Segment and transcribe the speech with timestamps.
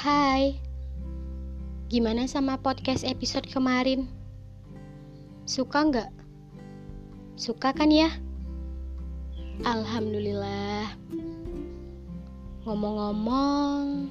[0.00, 0.56] Hai,
[1.92, 4.08] gimana sama podcast episode kemarin?
[5.44, 6.08] Suka nggak?
[7.36, 8.08] Suka kan ya?
[9.60, 10.96] Alhamdulillah.
[12.64, 14.08] Ngomong-ngomong,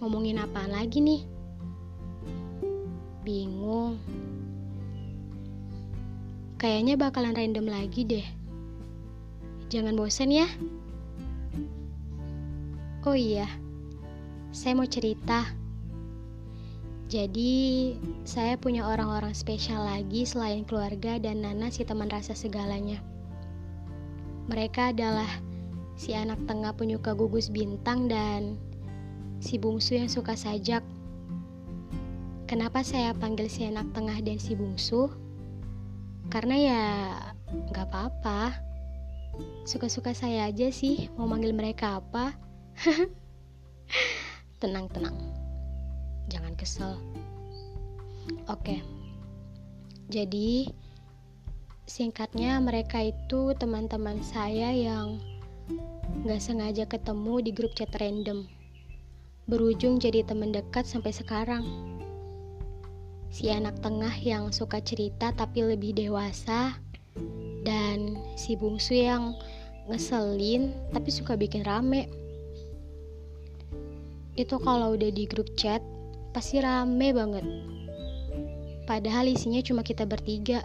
[0.00, 1.20] ngomongin apa lagi nih?
[3.20, 4.00] Bingung.
[6.56, 8.24] Kayaknya bakalan random lagi deh.
[9.68, 10.48] Jangan bosan ya.
[13.04, 13.44] Oh iya,
[14.50, 15.46] saya mau cerita.
[17.10, 23.02] Jadi, saya punya orang-orang spesial lagi selain keluarga dan Nana si teman rasa segalanya.
[24.46, 25.26] Mereka adalah
[25.98, 28.54] si anak tengah penyuka gugus bintang dan
[29.42, 30.82] si bungsu yang suka sajak.
[32.46, 35.10] Kenapa saya panggil si anak tengah dan si bungsu?
[36.30, 36.84] Karena ya
[37.70, 38.54] nggak apa-apa.
[39.66, 42.34] Suka-suka saya aja sih mau manggil mereka apa.
[44.60, 45.16] tenang, tenang.
[46.28, 47.00] Jangan kesel.
[48.46, 48.84] Oke.
[50.12, 50.68] Jadi,
[51.88, 55.16] singkatnya mereka itu teman-teman saya yang
[56.28, 58.44] gak sengaja ketemu di grup chat random.
[59.48, 61.64] Berujung jadi teman dekat sampai sekarang.
[63.32, 66.76] Si anak tengah yang suka cerita tapi lebih dewasa
[67.64, 69.32] dan si bungsu yang
[69.86, 72.10] ngeselin tapi suka bikin rame
[74.40, 75.84] itu kalau udah di grup chat
[76.32, 77.44] pasti rame banget.
[78.88, 80.64] Padahal isinya cuma kita bertiga.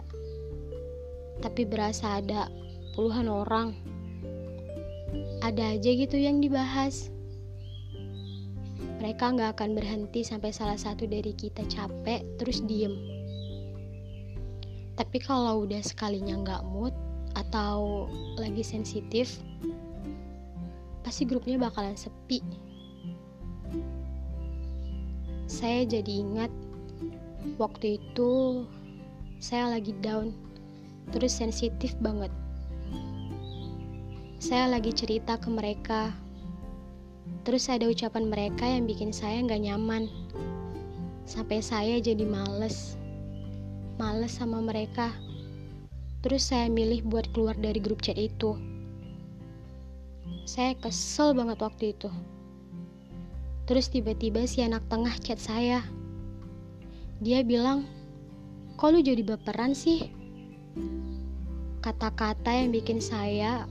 [1.44, 2.48] Tapi berasa ada
[2.96, 3.76] puluhan orang.
[5.44, 7.12] Ada aja gitu yang dibahas.
[8.96, 12.96] Mereka nggak akan berhenti sampai salah satu dari kita capek terus diem.
[14.96, 16.96] Tapi kalau udah sekalinya nggak mood
[17.36, 18.08] atau
[18.40, 19.36] lagi sensitif,
[21.04, 22.40] pasti grupnya bakalan sepi
[25.56, 26.52] saya jadi ingat
[27.56, 28.60] waktu itu
[29.40, 30.36] saya lagi down
[31.16, 32.28] terus sensitif banget.
[34.36, 36.12] Saya lagi cerita ke mereka
[37.48, 40.12] terus ada ucapan mereka yang bikin saya nggak nyaman.
[41.24, 43.00] Sampai saya jadi males
[43.96, 45.08] males sama mereka.
[46.20, 48.60] Terus saya milih buat keluar dari grup chat itu.
[50.44, 52.12] Saya kesel banget waktu itu
[53.66, 55.82] Terus tiba-tiba si anak tengah chat saya.
[57.18, 57.82] Dia bilang,
[58.78, 60.06] kok lu jadi baperan sih?
[61.82, 63.66] Kata-kata yang bikin saya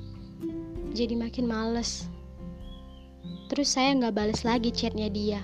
[0.91, 2.11] jadi makin males.
[3.47, 5.39] Terus saya nggak bales lagi chatnya dia.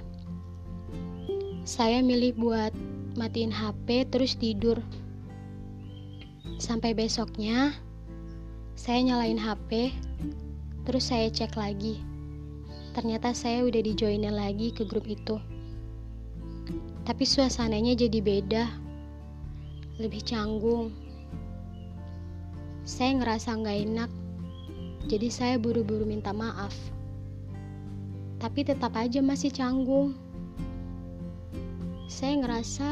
[1.63, 2.75] Saya milih buat
[3.15, 4.83] matiin HP terus tidur.
[6.59, 7.71] Sampai besoknya,
[8.75, 9.95] saya nyalain HP,
[10.83, 12.10] terus saya cek lagi
[12.91, 15.39] ternyata saya udah dijoinin lagi ke grup itu.
[17.07, 18.65] Tapi suasananya jadi beda,
[19.97, 20.91] lebih canggung.
[22.83, 24.11] Saya ngerasa nggak enak,
[25.07, 26.75] jadi saya buru-buru minta maaf.
[28.41, 30.17] Tapi tetap aja masih canggung.
[32.11, 32.89] Saya ngerasa,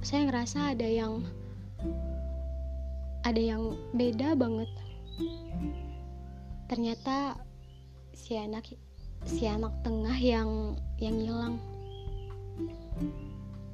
[0.00, 1.20] saya ngerasa ada yang,
[3.20, 4.70] ada yang beda banget.
[6.66, 7.45] Ternyata
[8.16, 8.72] si anak
[9.28, 11.54] si anak tengah yang yang hilang.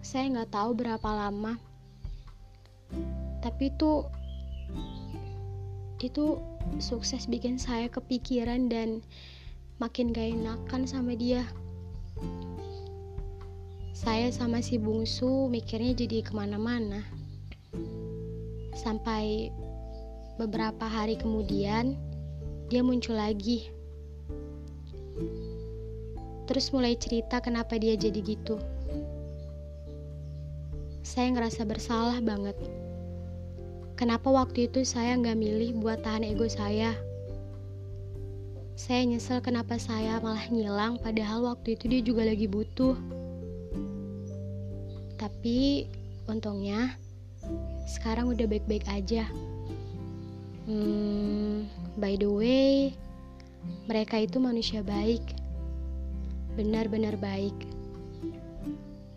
[0.03, 1.55] Saya nggak tahu berapa lama.
[3.39, 4.03] Tapi itu
[6.03, 6.43] itu
[6.83, 9.07] sukses bikin saya kepikiran dan
[9.79, 11.47] makin gak enakan sama dia.
[13.95, 17.07] Saya sama si bungsu mikirnya jadi ke mana-mana.
[18.75, 19.55] Sampai
[20.35, 21.95] beberapa hari kemudian
[22.67, 23.71] dia muncul lagi
[26.47, 28.59] Terus mulai cerita kenapa dia jadi gitu.
[31.03, 32.57] Saya ngerasa bersalah banget.
[33.99, 36.97] Kenapa waktu itu saya nggak milih buat tahan ego saya?
[38.75, 42.99] Saya nyesel kenapa saya malah ngilang padahal waktu itu dia juga lagi butuh.
[45.21, 45.87] Tapi
[46.27, 46.99] untungnya
[47.87, 49.29] sekarang udah baik-baik aja.
[50.67, 52.95] Hmm, by the way,
[53.87, 55.42] mereka itu manusia baik
[56.55, 57.55] benar-benar baik.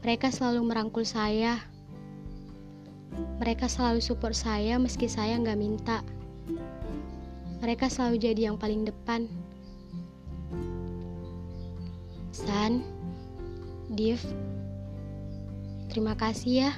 [0.06, 1.60] Mereka selalu merangkul saya.
[3.42, 6.06] Mereka selalu support saya meski saya nggak minta.
[7.64, 9.26] Mereka selalu jadi yang paling depan.
[12.36, 12.84] San,
[13.90, 14.20] Div,
[15.90, 16.72] terima kasih ya.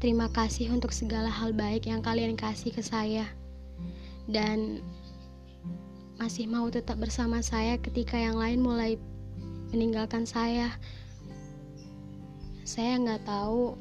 [0.00, 3.24] Terima kasih untuk segala hal baik yang kalian kasih ke saya.
[4.24, 4.80] Dan
[6.14, 8.94] masih mau tetap bersama saya ketika yang lain mulai
[9.74, 10.70] meninggalkan saya.
[12.62, 13.74] Saya nggak tahu.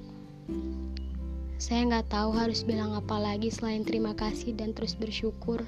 [1.62, 5.64] Saya nggak tahu harus bilang apa lagi selain terima kasih dan terus bersyukur.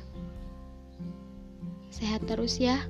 [1.94, 2.84] Sehat terus ya.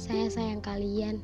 [0.00, 1.20] Saya sayang kalian.